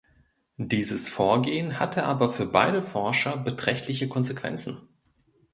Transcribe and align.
Dieses 0.57 1.09
Vorgehen 1.09 1.79
hatte 1.79 2.05
aber 2.05 2.31
für 2.33 2.47
beide 2.47 2.81
Forscher 2.81 3.37
beträchtliche 3.37 4.07
Konsequenzen. 4.09 4.81